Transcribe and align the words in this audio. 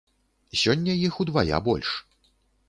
Сёння 0.61 0.95
іх 1.09 1.19
удвая 1.25 1.61
больш. 1.69 1.89